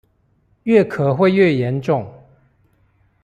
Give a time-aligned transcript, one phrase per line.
[0.63, 2.11] 越咳會越嚴重